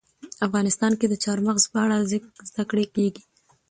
افغانستان 0.45 0.91
کې 0.99 1.05
د 1.09 1.13
چار 1.23 1.37
مغز 1.45 1.63
په 1.71 1.77
اړه 1.85 1.95
زده 2.49 2.63
کړه 2.69 2.85
کېږي. 2.95 3.23